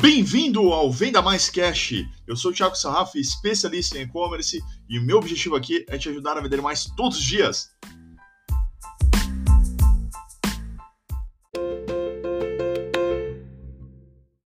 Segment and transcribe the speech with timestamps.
[0.00, 2.04] Bem-vindo ao Venda Mais Cash.
[2.24, 6.08] Eu sou o Thiago Sarraf, especialista em e-commerce, e o meu objetivo aqui é te
[6.08, 7.68] ajudar a vender mais todos os dias.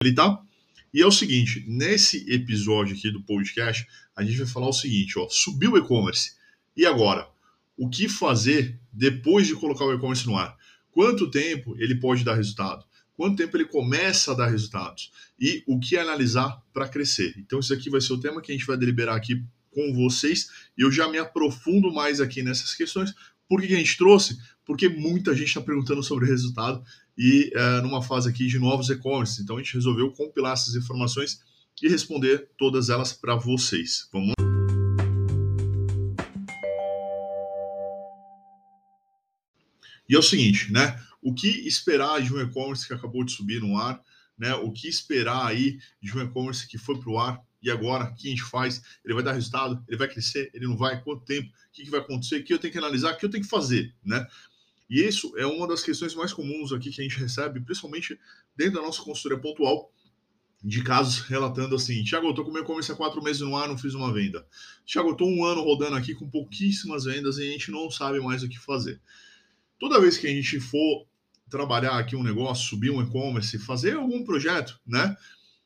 [0.04, 0.38] Ele tá?
[0.94, 3.88] E é o seguinte, nesse episódio aqui do podcast,
[4.18, 6.34] a gente vai falar o seguinte, ó, subiu o e-commerce.
[6.76, 7.26] E agora,
[7.78, 10.58] o que fazer depois de colocar o e-commerce no ar?
[10.92, 12.86] Quanto tempo ele pode dar resultado?
[13.18, 17.34] Quanto tempo ele começa a dar resultados e o que analisar para crescer.
[17.38, 20.50] Então, isso aqui vai ser o tema que a gente vai deliberar aqui com vocês
[20.78, 23.14] e eu já me aprofundo mais aqui nessas questões.
[23.50, 24.38] Por que a gente trouxe?
[24.64, 26.84] Porque muita gente está perguntando sobre resultado
[27.18, 29.42] e é, numa fase aqui de novos e-commerce.
[29.42, 31.42] Então, a gente resolveu compilar essas informações
[31.82, 34.08] e responder todas elas para vocês.
[34.12, 34.48] Vamos lá?
[40.10, 40.98] E é o seguinte, né?
[41.22, 44.02] O que esperar de um e-commerce que acabou de subir no ar,
[44.38, 44.54] né?
[44.56, 48.16] O que esperar aí de um e-commerce que foi para o ar e agora o
[48.16, 48.82] que a gente faz?
[49.04, 49.84] Ele vai dar resultado?
[49.88, 50.52] Ele vai crescer?
[50.54, 51.02] Ele não vai?
[51.02, 51.50] Quanto tempo?
[51.50, 52.38] O que, que vai acontecer?
[52.38, 53.14] O que eu tenho que analisar?
[53.14, 54.26] O que eu tenho que fazer, né?
[54.90, 58.18] E isso é uma das questões mais comuns aqui que a gente recebe, principalmente
[58.56, 59.92] dentro da nossa consultoria pontual,
[60.64, 63.68] de casos relatando assim: Tiago, eu tô com meu e-commerce há quatro meses no ar,
[63.68, 64.48] não fiz uma venda.
[64.86, 68.44] Tiago, eu um ano rodando aqui com pouquíssimas vendas e a gente não sabe mais
[68.44, 69.02] o que fazer.
[69.80, 71.06] Toda vez que a gente for
[71.50, 75.16] trabalhar aqui um negócio, subir um e-commerce, fazer algum projeto, né?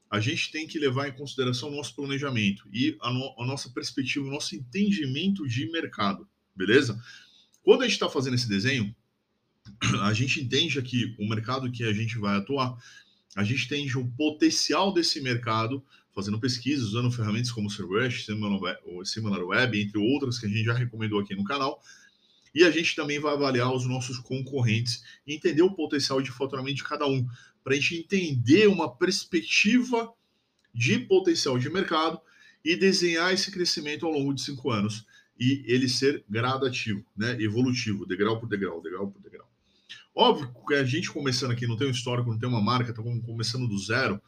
[0.10, 3.70] A gente tem que levar em consideração o nosso planejamento e a, no, a nossa
[3.70, 7.02] perspectiva, o nosso entendimento de mercado, beleza?
[7.64, 8.94] Quando a gente está fazendo esse desenho,
[10.04, 12.78] a gente entende aqui o mercado que a gente vai atuar,
[13.36, 18.26] a gente entende o potencial desse mercado, fazendo pesquisas, usando ferramentas como o SEMrush,
[19.06, 21.82] SimilarWeb, entre outras que a gente já recomendou aqui no canal,
[22.54, 26.78] e a gente também vai avaliar os nossos concorrentes e entender o potencial de faturamento
[26.78, 27.28] de cada um,
[27.64, 30.12] para a gente entender uma perspectiva
[30.74, 32.20] de potencial de mercado
[32.64, 35.06] e desenhar esse crescimento ao longo de cinco anos
[35.40, 37.36] e ele ser gradativo, né?
[37.42, 39.50] evolutivo, degrau por degrau, degrau por degrau.
[40.14, 43.02] Óbvio que a gente começando aqui, não tem um histórico, não tem uma marca, está
[43.02, 44.22] começando do zero,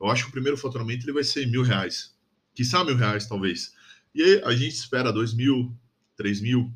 [0.00, 2.14] eu acho que o primeiro faturamento ele vai ser mil reais,
[2.54, 3.74] que mil reais talvez.
[4.14, 5.74] E aí a gente espera dois mil,
[6.16, 6.72] três mil,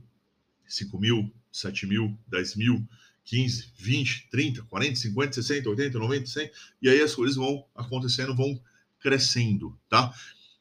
[0.67, 2.87] 5 mil, 7 mil, 10 mil,
[3.25, 6.51] 15, 20, 30, 40, 50, 60, 80, 90, 100,
[6.83, 8.61] e aí as coisas vão acontecendo, vão
[9.01, 10.15] crescendo, tá?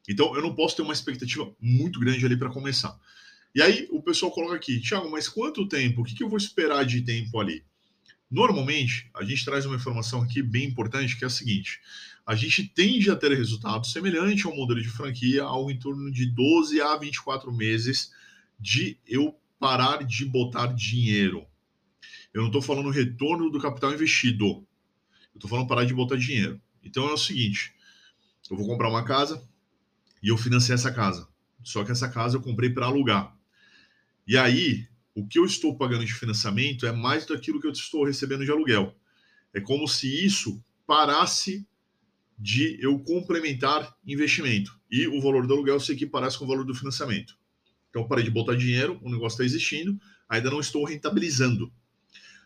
[0.07, 2.97] Então eu não posso ter uma expectativa muito grande ali para começar.
[3.55, 6.01] E aí o pessoal coloca aqui, Thiago, mas quanto tempo?
[6.01, 7.63] O que, que eu vou esperar de tempo ali?
[8.29, 11.79] Normalmente, a gente traz uma informação aqui bem importante, que é a seguinte:
[12.25, 16.25] a gente tende a ter resultados semelhante ao modelo de franquia, algo em torno de
[16.25, 18.11] 12 a 24 meses
[18.59, 21.47] de eu parar de botar dinheiro.
[22.33, 24.67] Eu não estou falando retorno do capital investido.
[25.33, 26.61] Eu estou falando parar de botar dinheiro.
[26.83, 27.73] Então é o seguinte:
[28.51, 29.41] eu vou comprar uma casa
[30.21, 31.29] e eu financei essa casa.
[31.63, 33.33] Só que essa casa eu comprei para alugar.
[34.27, 34.85] E aí,
[35.15, 38.51] o que eu estou pagando de financiamento é mais daquilo que eu estou recebendo de
[38.51, 38.93] aluguel.
[39.53, 41.65] É como se isso parasse
[42.37, 46.75] de eu complementar investimento e o valor do aluguel se equiparasse com o valor do
[46.75, 47.41] financiamento.
[47.93, 51.71] Então, parei de botar dinheiro, o negócio está existindo, ainda não estou rentabilizando.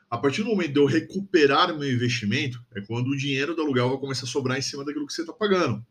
[0.09, 3.87] A partir do momento de eu recuperar meu investimento, é quando o dinheiro do aluguel
[3.87, 5.85] vai começar a sobrar em cima daquilo que você está pagando.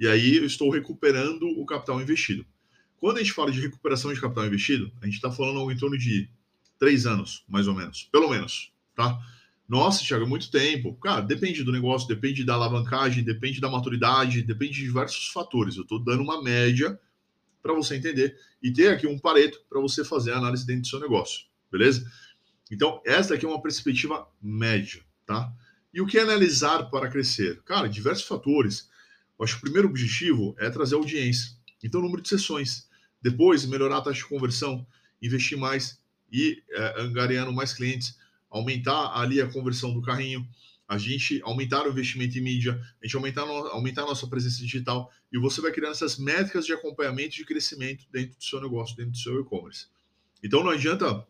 [0.00, 2.44] E aí eu estou recuperando o capital investido.
[2.98, 5.76] Quando a gente fala de recuperação de capital investido, a gente está falando algo em
[5.76, 6.28] torno de
[6.76, 8.08] três anos, mais ou menos.
[8.10, 9.16] Pelo menos, tá?
[9.68, 10.92] Nossa, Thiago, é muito tempo.
[10.94, 15.76] Cara, depende do negócio, depende da alavancagem, depende da maturidade, depende de diversos fatores.
[15.76, 16.98] Eu estou dando uma média
[17.66, 20.88] para você entender e ter aqui um pareto para você fazer a análise dentro do
[20.88, 22.08] seu negócio, beleza?
[22.70, 25.52] Então, essa aqui é uma perspectiva média, tá?
[25.92, 27.62] E o que é analisar para crescer?
[27.62, 28.88] Cara, diversos fatores.
[29.38, 31.52] Eu acho que o primeiro objetivo é trazer audiência.
[31.82, 32.88] Então, número de sessões.
[33.20, 34.86] Depois, melhorar a taxa de conversão,
[35.20, 36.00] investir mais
[36.30, 38.18] e é, angariando mais clientes,
[38.50, 40.46] aumentar ali a conversão do carrinho,
[40.88, 45.10] a gente aumentar o investimento em mídia, a gente aumentar, aumentar a nossa presença digital
[45.32, 49.12] e você vai criando essas métricas de acompanhamento de crescimento dentro do seu negócio, dentro
[49.12, 49.86] do seu e-commerce.
[50.42, 51.26] Então não adianta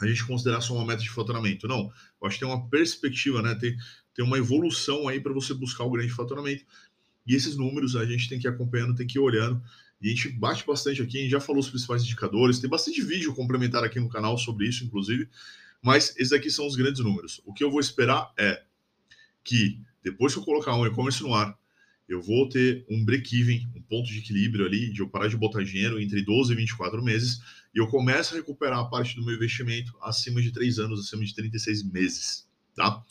[0.00, 1.90] a gente considerar só uma meta de faturamento, não.
[2.20, 3.54] Eu acho que tem uma perspectiva, né?
[3.54, 3.76] Tem,
[4.14, 6.64] tem uma evolução aí para você buscar o grande faturamento.
[7.26, 9.62] E esses números a gente tem que ir acompanhando, tem que ir olhando.
[10.00, 13.02] E a gente bate bastante aqui, a gente já falou os principais indicadores, tem bastante
[13.02, 15.28] vídeo complementar aqui no canal sobre isso, inclusive.
[15.82, 17.40] Mas esses aqui são os grandes números.
[17.44, 18.62] O que eu vou esperar é
[19.46, 21.56] que depois que eu colocar um e-commerce no ar,
[22.08, 25.62] eu vou ter um break-even, um ponto de equilíbrio ali, de eu parar de botar
[25.62, 27.40] dinheiro entre 12 e 24 meses,
[27.74, 31.24] e eu começo a recuperar a parte do meu investimento acima de 3 anos, acima
[31.24, 33.02] de 36 meses, tá?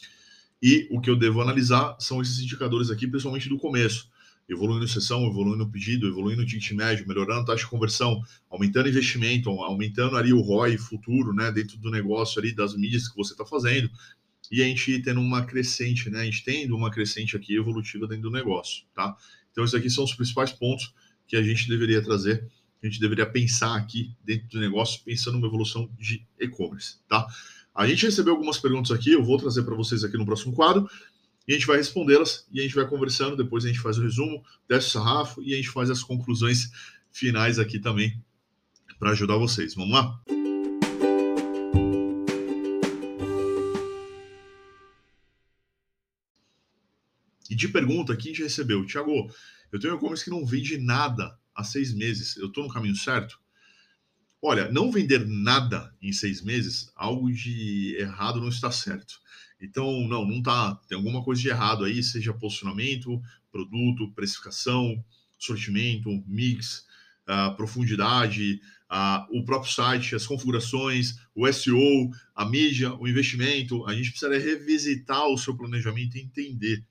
[0.61, 4.09] E o que eu devo analisar são esses indicadores aqui, principalmente do começo.
[4.47, 9.49] Evoluindo sessão, evoluindo pedido, evoluindo o ticket médio, melhorando a taxa de conversão, aumentando investimento,
[9.49, 13.43] aumentando ali o ROI futuro, né, dentro do negócio ali, das mídias que você está
[13.43, 13.89] fazendo.
[14.51, 18.29] E a gente tendo uma crescente, né, a gente tendo uma crescente aqui evolutiva dentro
[18.29, 19.15] do negócio, tá?
[19.51, 20.93] Então, esses aqui são os principais pontos
[21.27, 22.47] que a gente deveria trazer,
[22.83, 27.25] a gente deveria pensar aqui dentro do negócio, pensando numa evolução de e-commerce, tá?
[27.73, 30.87] A gente recebeu algumas perguntas aqui, eu vou trazer para vocês aqui no próximo quadro,
[31.47, 34.01] e a gente vai respondê-las, e a gente vai conversando, depois a gente faz o
[34.01, 36.69] resumo, desce o sarrafo, e a gente faz as conclusões
[37.11, 38.21] finais aqui também,
[38.99, 39.75] para ajudar vocês.
[39.75, 40.34] Vamos lá?
[47.55, 49.33] E de pergunta aqui a gente recebeu, Thiago,
[49.71, 52.97] eu tenho um e-commerce que não vende nada há seis meses, eu estou no caminho
[52.97, 53.39] certo?
[54.41, 59.21] Olha, não vender nada em seis meses, algo de errado não está certo.
[59.61, 60.75] Então, não, não tá.
[60.89, 65.01] Tem alguma coisa de errado aí, seja posicionamento, produto, precificação,
[65.39, 66.85] sortimento, mix,
[67.55, 68.59] profundidade,
[69.29, 73.85] o próprio site, as configurações, o SEO, a mídia, o investimento.
[73.85, 76.83] A gente precisa revisitar o seu planejamento e entender.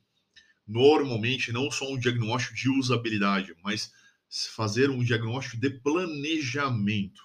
[0.67, 3.93] Normalmente, não só um diagnóstico de usabilidade, mas
[4.55, 7.23] fazer um diagnóstico de planejamento.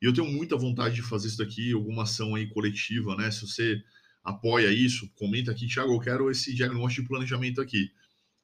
[0.00, 3.30] E eu tenho muita vontade de fazer isso daqui, alguma ação aí coletiva, né?
[3.30, 3.82] Se você
[4.22, 7.90] apoia isso, comenta aqui, Thiago, eu quero esse diagnóstico de planejamento aqui.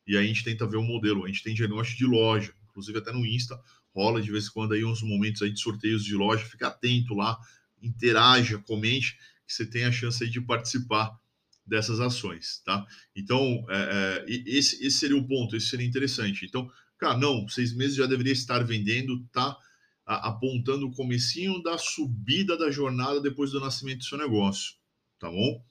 [0.07, 1.25] E aí a gente tenta ver o um modelo.
[1.25, 3.61] A gente tem diagnóstico de loja, inclusive até no Insta,
[3.95, 7.15] rola de vez em quando aí uns momentos aí de sorteios de loja, fica atento
[7.15, 7.39] lá,
[7.83, 9.17] interaja, comente,
[9.47, 11.19] que você tem a chance aí de participar
[11.67, 12.87] dessas ações, tá?
[13.15, 16.47] Então, é, é, esse, esse seria o ponto, esse seria interessante.
[16.47, 19.57] Então, cara, não, seis meses já deveria estar vendendo, tá?
[20.07, 24.75] apontando o comecinho da subida da jornada depois do nascimento do seu negócio,
[25.19, 25.65] tá bom?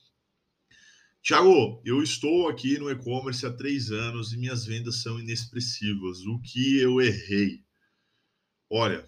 [1.22, 6.20] Tiago, eu estou aqui no e-commerce há três anos e minhas vendas são inexpressivas.
[6.26, 7.64] O que eu errei?
[8.70, 9.08] Olha,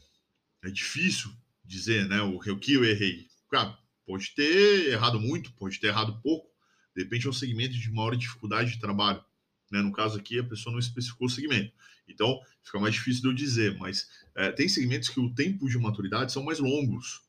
[0.63, 1.29] é difícil
[1.63, 2.21] dizer, né?
[2.21, 3.27] O, o que eu errei.
[3.51, 6.49] Cara, pode ter errado muito, pode ter errado pouco.
[6.97, 9.23] De repente é um segmento de maior dificuldade de trabalho.
[9.71, 9.83] Né?
[9.83, 11.71] No caso aqui, a pessoa não especificou o segmento.
[12.07, 15.77] Então, fica mais difícil de eu dizer, mas é, tem segmentos que o tempo de
[15.77, 17.21] maturidade são mais longos.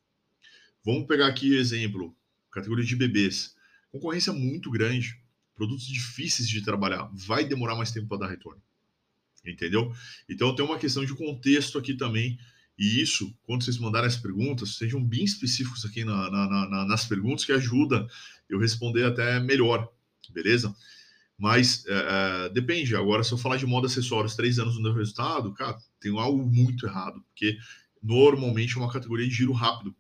[0.83, 2.17] Vamos pegar aqui exemplo,
[2.51, 3.55] categoria de bebês.
[3.93, 5.21] Concorrência muito grande,
[5.55, 8.63] produtos difíceis de trabalhar, vai demorar mais tempo para dar retorno.
[9.45, 9.95] Entendeu?
[10.27, 12.39] Então tem uma questão de contexto aqui também.
[12.79, 17.05] E isso, quando vocês mandarem as perguntas, sejam bem específicos aqui na, na, na, nas
[17.05, 18.07] perguntas, que ajuda
[18.49, 19.91] eu responder até melhor,
[20.31, 20.75] beleza?
[21.37, 22.95] Mas é, é, depende.
[22.95, 26.47] Agora, se eu falar de moda acessórios três anos no meu resultado, cara, tem algo
[26.47, 27.59] muito errado, porque
[28.01, 29.95] normalmente é uma categoria de giro rápido.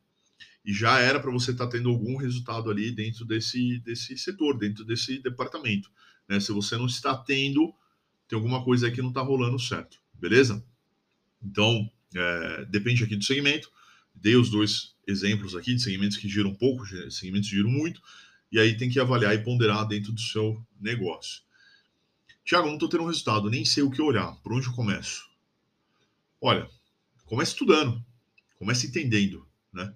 [0.64, 4.56] E já era para você estar tá tendo algum resultado ali dentro desse, desse setor,
[4.56, 5.90] dentro desse departamento.
[6.28, 6.38] Né?
[6.38, 7.72] Se você não está tendo,
[8.28, 10.64] tem alguma coisa aí que não está rolando certo, beleza?
[11.42, 13.70] Então, é, depende aqui do segmento.
[14.14, 18.00] Dei os dois exemplos aqui de segmentos que giram pouco, segmentos que giram muito
[18.50, 21.42] e aí tem que avaliar e ponderar dentro do seu negócio.
[22.44, 25.28] Tiago, não estou tendo um resultado, nem sei o que olhar, por onde eu começo?
[26.40, 26.68] Olha,
[27.26, 28.02] comece estudando,
[28.56, 29.94] comece entendendo, né?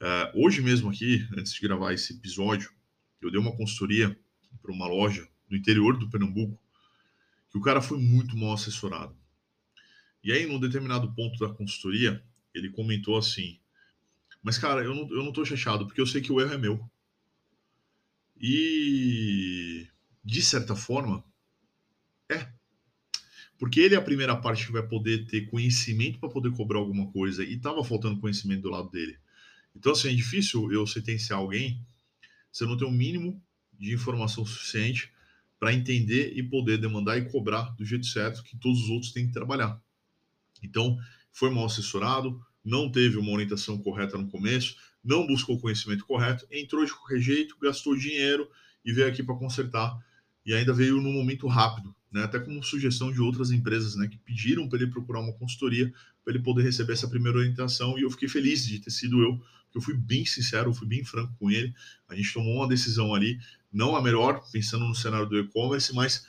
[0.00, 2.72] Uh, hoje mesmo aqui, antes de gravar esse episódio,
[3.20, 4.18] eu dei uma consultoria
[4.62, 6.58] para uma loja no interior do Pernambuco,
[7.50, 9.14] que o cara foi muito mal assessorado.
[10.22, 12.22] E aí, num determinado ponto da consultoria,
[12.54, 13.58] ele comentou assim:
[14.42, 16.58] Mas, cara, eu não, eu não tô chateado, porque eu sei que o erro é
[16.58, 16.90] meu.
[18.40, 19.86] E,
[20.24, 21.24] de certa forma,
[22.30, 22.48] é.
[23.58, 27.10] Porque ele é a primeira parte que vai poder ter conhecimento para poder cobrar alguma
[27.12, 29.18] coisa e estava faltando conhecimento do lado dele.
[29.76, 31.84] Então, assim, é difícil eu sentenciar alguém
[32.50, 33.42] se eu não tenho o mínimo
[33.78, 35.12] de informação suficiente
[35.58, 39.26] para entender e poder demandar e cobrar do jeito certo que todos os outros têm
[39.26, 39.80] que trabalhar.
[40.62, 40.96] Então,
[41.32, 46.46] foi mal assessorado, não teve uma orientação correta no começo, não buscou o conhecimento correto,
[46.50, 48.48] entrou de qualquer jeito, gastou dinheiro
[48.84, 49.96] e veio aqui para consertar.
[50.44, 52.22] E ainda veio num momento rápido, né?
[52.22, 54.08] até como sugestão de outras empresas né?
[54.08, 55.92] que pediram para ele procurar uma consultoria
[56.24, 57.98] para ele poder receber essa primeira orientação.
[57.98, 59.38] E eu fiquei feliz de ter sido eu,
[59.70, 61.74] que eu fui bem sincero, eu fui bem franco com ele.
[62.08, 63.38] A gente tomou uma decisão ali,
[63.72, 66.26] não a melhor, pensando no cenário do e-commerce, mas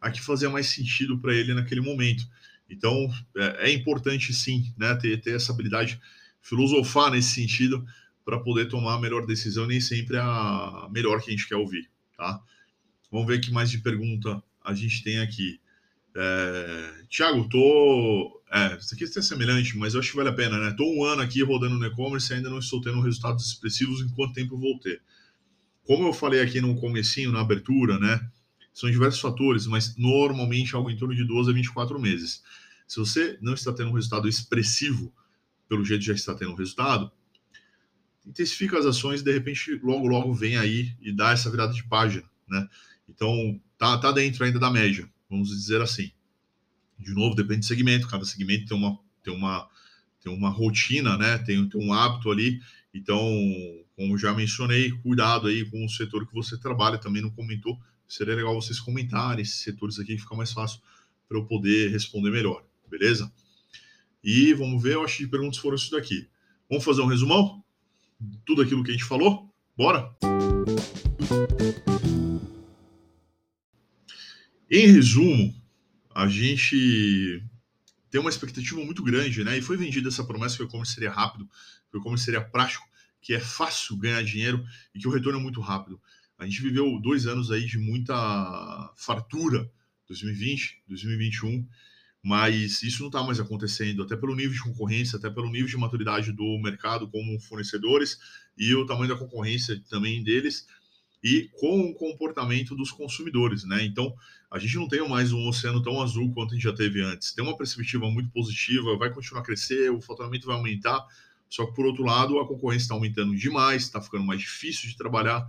[0.00, 2.26] a que fazia mais sentido para ele naquele momento.
[2.68, 6.00] Então, é, é importante sim, né, ter, ter essa habilidade,
[6.40, 7.84] filosofar nesse sentido,
[8.24, 11.90] para poder tomar a melhor decisão, nem sempre a melhor que a gente quer ouvir,
[12.16, 12.40] tá?
[13.10, 15.60] Vamos ver que mais de pergunta a gente tem aqui.
[16.16, 18.40] É, Tiago, tô.
[18.50, 20.74] É, isso aqui é semelhante, mas eu acho que vale a pena, né?
[20.76, 24.08] Tô um ano aqui rodando no e-commerce e ainda não estou tendo resultados expressivos em
[24.08, 25.02] quanto tempo eu vou ter.
[25.84, 28.20] como eu falei aqui no comecinho, na abertura, né?
[28.74, 32.42] São diversos fatores, mas normalmente algo em torno de 12 a 24 meses.
[32.86, 35.14] Se você não está tendo um resultado expressivo,
[35.68, 37.10] pelo jeito já está tendo um resultado,
[38.26, 42.28] intensifica as ações, de repente logo logo vem aí e dá essa virada de página,
[42.48, 42.68] né?
[43.08, 46.10] Então tá, tá dentro ainda da média, vamos dizer assim.
[46.98, 49.68] De novo, depende do segmento, cada segmento tem uma tem uma
[50.20, 51.38] tem uma rotina, né?
[51.38, 52.60] Tem, tem um hábito ali.
[52.94, 53.20] Então,
[53.94, 57.78] como já mencionei, cuidado aí com o setor que você trabalha, também não comentou.
[58.16, 60.80] Seria legal vocês comentarem esses setores aqui que fica mais fácil
[61.28, 63.32] para eu poder responder melhor, beleza?
[64.22, 66.28] E vamos ver, eu acho que perguntas foram isso daqui.
[66.70, 67.64] Vamos fazer um resumão?
[68.46, 69.52] Tudo aquilo que a gente falou?
[69.76, 70.14] Bora?
[74.70, 75.52] Em resumo,
[76.14, 77.42] a gente
[78.10, 79.58] tem uma expectativa muito grande, né?
[79.58, 81.48] E foi vendida essa promessa que o e-commerce seria rápido,
[81.90, 82.88] que o e-commerce seria prático,
[83.20, 86.00] que é fácil ganhar dinheiro e que o retorno é muito rápido.
[86.38, 89.70] A gente viveu dois anos aí de muita fartura,
[90.08, 91.66] 2020, 2021,
[92.22, 95.76] mas isso não está mais acontecendo, até pelo nível de concorrência, até pelo nível de
[95.76, 98.18] maturidade do mercado como fornecedores
[98.56, 100.66] e o tamanho da concorrência também deles
[101.22, 103.82] e com o comportamento dos consumidores, né?
[103.84, 104.14] Então,
[104.50, 107.32] a gente não tem mais um oceano tão azul quanto a gente já teve antes.
[107.32, 111.02] Tem uma perspectiva muito positiva, vai continuar a crescer, o faturamento vai aumentar,
[111.48, 114.96] só que por outro lado, a concorrência está aumentando demais, está ficando mais difícil de
[114.96, 115.46] trabalhar,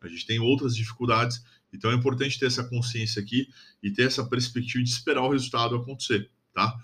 [0.00, 3.48] a gente tem outras dificuldades, então é importante ter essa consciência aqui
[3.82, 6.74] e ter essa perspectiva de esperar o resultado acontecer, tá?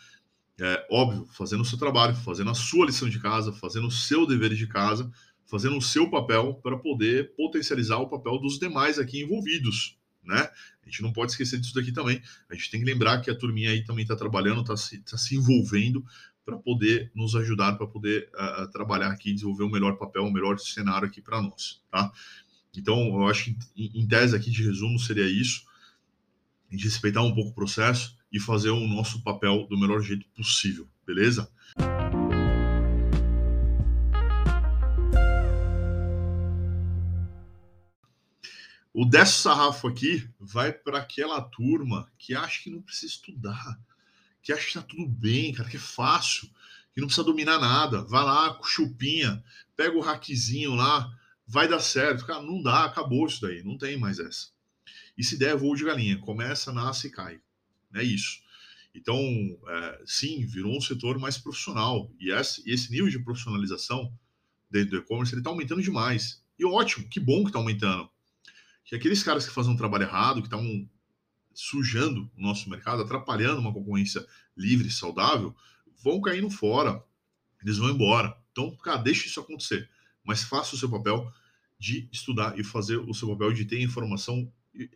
[0.61, 4.27] É óbvio, fazendo o seu trabalho, fazendo a sua lição de casa, fazendo o seu
[4.27, 5.11] dever de casa,
[5.47, 10.49] fazendo o seu papel para poder potencializar o papel dos demais aqui envolvidos, né?
[10.83, 12.23] A gente não pode esquecer disso daqui também.
[12.49, 15.17] A gente tem que lembrar que a turminha aí também está trabalhando, está se, tá
[15.17, 16.05] se envolvendo
[16.45, 20.59] para poder nos ajudar, para poder uh, trabalhar aqui, desenvolver um melhor papel, um melhor
[20.59, 22.11] cenário aqui para nós, tá?
[22.75, 25.67] Então, eu acho que em tese aqui de resumo seria isso,
[26.71, 30.27] a gente respeitar um pouco o processo e fazer o nosso papel do melhor jeito
[30.35, 31.51] possível, beleza?
[38.95, 43.79] O décimo sarrafo aqui vai para aquela turma que acha que não precisa estudar,
[44.43, 46.49] que acha que está tudo bem, cara, que é fácil,
[46.95, 48.03] que não precisa dominar nada.
[48.03, 49.45] Vai lá chupinha,
[49.77, 51.11] pega o hackzinho lá,
[51.53, 52.25] vai dar certo.
[52.25, 54.49] Cara, não dá, acabou isso daí, não tem mais essa.
[55.17, 57.41] E se der, voo de galinha, começa, nasce e cai.
[57.95, 58.41] É isso.
[58.95, 59.19] Então,
[59.69, 62.11] é, sim, virou um setor mais profissional.
[62.19, 64.11] E esse, nível de profissionalização
[64.71, 66.43] dentro do e-commerce está aumentando demais.
[66.59, 68.11] E ótimo, que bom que está aumentando
[68.85, 70.89] que aqueles caras que fazem um trabalho errado, que estão
[71.55, 75.55] sujando o nosso mercado, atrapalhando uma concorrência livre, saudável,
[76.03, 77.05] vão caindo fora,
[77.63, 78.37] eles vão embora.
[78.51, 79.89] Então, cara, deixe isso acontecer,
[80.25, 81.33] mas faça o seu papel
[81.83, 84.89] de estudar e fazer o seu papel de ter informação e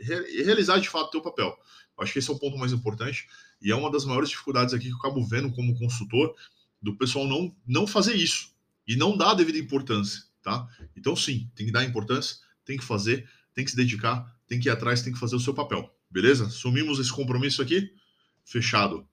[0.45, 1.52] realizar de fato o seu papel.
[1.99, 3.26] Acho que esse é o ponto mais importante
[3.61, 6.33] e é uma das maiores dificuldades aqui que eu acabo vendo como consultor
[6.81, 8.55] do pessoal não não fazer isso
[8.87, 10.69] e não dar a devida importância, tá?
[10.97, 14.69] Então sim, tem que dar importância, tem que fazer, tem que se dedicar, tem que
[14.69, 15.93] ir atrás, tem que fazer o seu papel.
[16.09, 16.49] Beleza?
[16.49, 17.93] Sumimos esse compromisso aqui?
[18.45, 19.09] Fechado.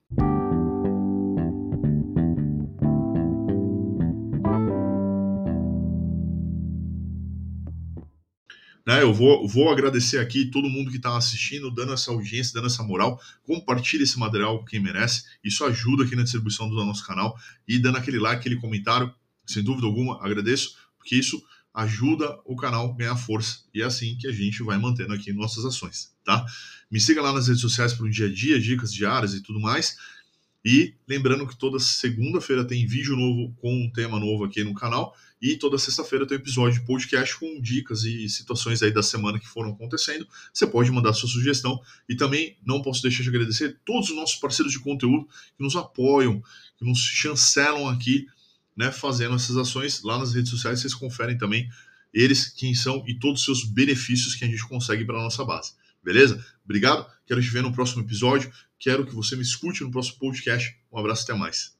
[8.94, 12.68] Né, eu vou, vou agradecer aqui todo mundo que está assistindo, dando essa audiência, dando
[12.68, 13.20] essa moral.
[13.42, 15.24] Compartilhe esse material com quem merece.
[15.42, 17.36] Isso ajuda aqui na distribuição do nosso canal.
[17.66, 19.12] E dando aquele like, aquele comentário,
[19.44, 21.42] sem dúvida alguma, agradeço, porque isso
[21.74, 23.64] ajuda o canal a ganhar força.
[23.74, 26.46] E é assim que a gente vai mantendo aqui nossas ações, tá?
[26.88, 29.58] Me siga lá nas redes sociais para o dia a dia, dicas diárias e tudo
[29.58, 29.96] mais.
[30.64, 35.14] E lembrando que toda segunda-feira tem vídeo novo com um tema novo aqui no canal.
[35.42, 39.46] E toda sexta-feira tem episódio de podcast com dicas e situações aí da semana que
[39.46, 40.26] foram acontecendo.
[40.52, 41.78] Você pode mandar sua sugestão.
[42.08, 45.76] E também não posso deixar de agradecer todos os nossos parceiros de conteúdo que nos
[45.76, 46.42] apoiam,
[46.78, 48.26] que nos chancelam aqui
[48.74, 50.80] né, fazendo essas ações lá nas redes sociais.
[50.80, 51.68] Vocês conferem também
[52.12, 55.44] eles, quem são e todos os seus benefícios que a gente consegue para a nossa
[55.44, 55.72] base.
[56.04, 56.44] Beleza?
[56.64, 57.06] Obrigado.
[57.26, 58.52] Quero te ver no próximo episódio.
[58.78, 60.76] Quero que você me escute no próximo podcast.
[60.92, 61.73] Um abraço, até mais.